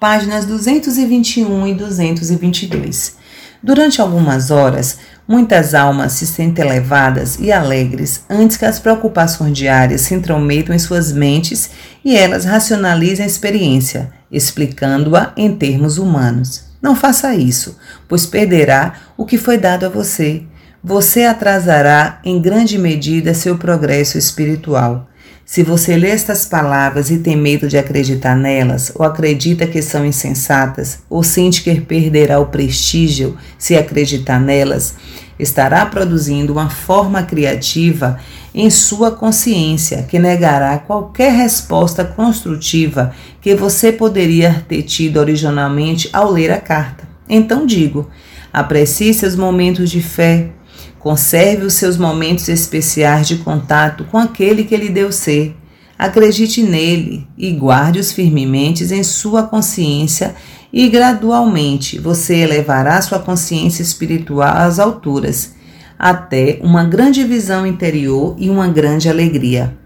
[0.00, 3.16] páginas 221 e 222.
[3.60, 10.02] Durante algumas horas, muitas almas se sentem elevadas e alegres antes que as preocupações diárias
[10.02, 11.70] se intrometam em suas mentes
[12.04, 16.62] e elas racionalizem a experiência, explicando-a em termos humanos.
[16.80, 17.76] Não faça isso,
[18.06, 20.44] pois perderá o que foi dado a você.
[20.82, 25.07] Você atrasará em grande medida seu progresso espiritual.
[25.50, 30.04] Se você lê estas palavras e tem medo de acreditar nelas, ou acredita que são
[30.04, 34.94] insensatas, ou sente que perderá o prestígio se acreditar nelas,
[35.38, 38.18] estará produzindo uma forma criativa
[38.54, 46.30] em sua consciência que negará qualquer resposta construtiva que você poderia ter tido originalmente ao
[46.30, 47.08] ler a carta.
[47.26, 48.10] Então digo:
[48.52, 50.50] aprecie seus momentos de fé,
[50.98, 55.56] Conserve os seus momentos especiais de contato com aquele que lhe deu ser.
[55.98, 60.34] Acredite nele e guarde-os firmemente em sua consciência
[60.72, 65.54] e gradualmente você elevará sua consciência espiritual às alturas,
[65.98, 69.76] até uma grande visão interior e uma grande alegria.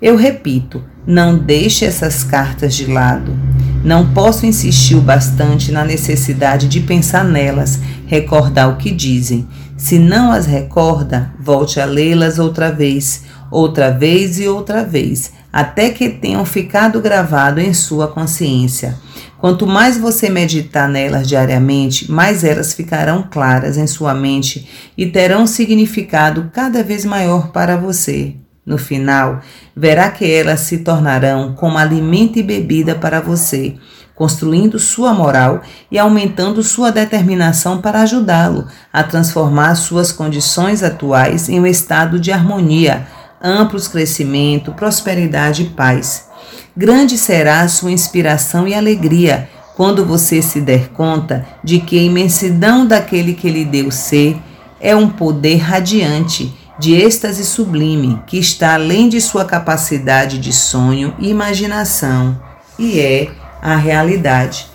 [0.00, 3.36] Eu repito, não deixe essas cartas de lado.
[3.82, 9.48] Não posso insistir o bastante na necessidade de pensar nelas, recordar o que dizem.
[9.74, 15.88] Se não as recorda, volte a lê-las outra vez, outra vez e outra vez, até
[15.88, 18.98] que tenham ficado gravado em sua consciência.
[19.38, 25.46] Quanto mais você meditar nelas diariamente, mais elas ficarão claras em sua mente e terão
[25.46, 28.34] significado cada vez maior para você.
[28.64, 29.40] No final,
[29.74, 33.76] verá que elas se tornarão como alimento e bebida para você
[34.20, 41.58] construindo sua moral e aumentando sua determinação para ajudá-lo a transformar suas condições atuais em
[41.58, 43.06] um estado de harmonia,
[43.42, 46.28] amplos crescimento, prosperidade e paz.
[46.76, 52.02] Grande será a sua inspiração e alegria quando você se der conta de que a
[52.02, 54.36] imensidão daquele que lhe deu ser
[54.78, 61.14] é um poder radiante de êxtase sublime que está além de sua capacidade de sonho
[61.18, 62.40] e imaginação
[62.78, 64.66] e é a realidade.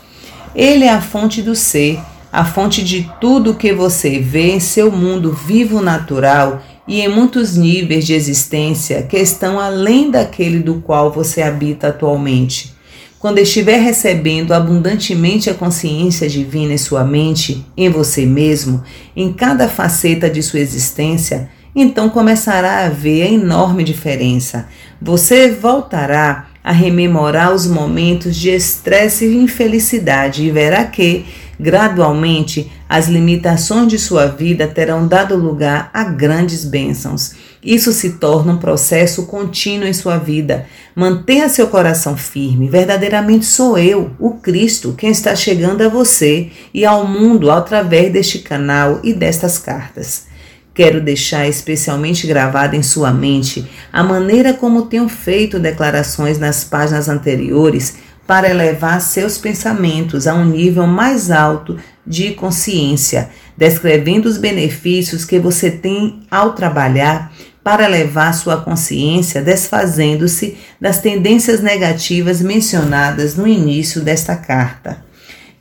[0.54, 2.00] Ele é a fonte do ser,
[2.32, 7.58] a fonte de tudo que você vê em seu mundo vivo natural e em muitos
[7.58, 12.76] níveis de existência que estão além daquele do qual você habita atualmente.
[13.18, 18.84] Quando estiver recebendo abundantemente a consciência divina em sua mente, em você mesmo,
[19.16, 24.68] em cada faceta de sua existência, então começará a ver a enorme diferença.
[25.02, 31.26] Você voltará a rememorar os momentos de estresse e infelicidade e verá que,
[31.60, 37.34] gradualmente, as limitações de sua vida terão dado lugar a grandes bênçãos.
[37.64, 40.66] Isso se torna um processo contínuo em sua vida.
[40.96, 42.70] Mantenha seu coração firme.
[42.70, 48.40] Verdadeiramente sou eu, o Cristo, quem está chegando a você e ao mundo através deste
[48.40, 50.35] canal e destas cartas.
[50.76, 57.08] Quero deixar especialmente gravada em sua mente a maneira como tenho feito declarações nas páginas
[57.08, 57.96] anteriores
[58.28, 65.40] para elevar seus pensamentos a um nível mais alto de consciência, descrevendo os benefícios que
[65.40, 67.32] você tem ao trabalhar
[67.64, 75.06] para elevar sua consciência, desfazendo-se das tendências negativas mencionadas no início desta carta.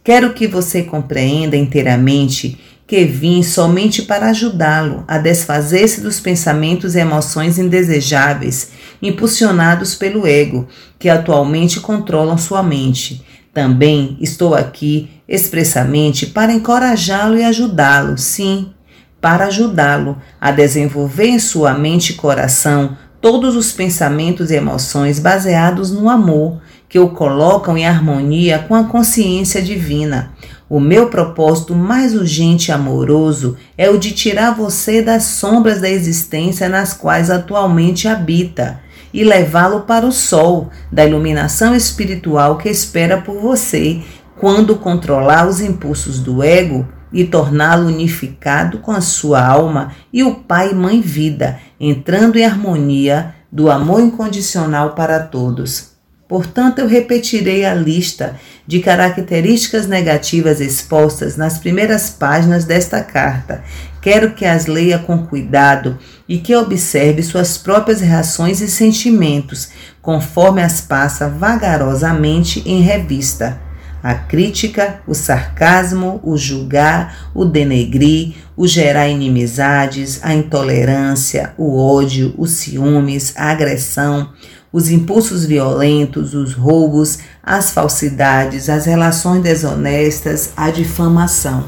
[0.02, 6.98] Quero que você compreenda inteiramente que vim somente para ajudá-lo a desfazer-se dos pensamentos e
[6.98, 10.68] emoções indesejáveis impulsionados pelo ego,
[10.98, 13.24] que atualmente controlam sua mente.
[13.52, 18.72] Também estou aqui expressamente para encorajá-lo e ajudá-lo, sim,
[19.20, 25.90] para ajudá-lo a desenvolver em sua mente e coração todos os pensamentos e emoções baseados
[25.90, 26.60] no amor,
[26.94, 30.30] que o colocam em harmonia com a consciência divina.
[30.70, 35.90] O meu propósito mais urgente e amoroso é o de tirar você das sombras da
[35.90, 38.78] existência nas quais atualmente habita
[39.12, 44.00] e levá-lo para o sol da iluminação espiritual que espera por você
[44.38, 50.36] quando controlar os impulsos do ego e torná-lo unificado com a sua alma e o
[50.36, 55.93] Pai Mãe Vida, entrando em harmonia do amor incondicional para todos.
[56.26, 58.36] Portanto, eu repetirei a lista
[58.66, 63.62] de características negativas expostas nas primeiras páginas desta carta.
[64.00, 65.98] Quero que as leia com cuidado
[66.28, 69.68] e que observe suas próprias reações e sentimentos,
[70.00, 73.63] conforme as passa vagarosamente em revista.
[74.04, 82.34] A crítica, o sarcasmo, o julgar, o denegrir, o gerar inimizades, a intolerância, o ódio,
[82.36, 84.30] os ciúmes, a agressão,
[84.70, 91.64] os impulsos violentos, os roubos, as falsidades, as relações desonestas, a difamação.